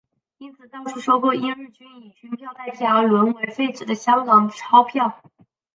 [0.39, 5.21] 因此到处收购因日军以军票代替而沦为废纸的香港钞票。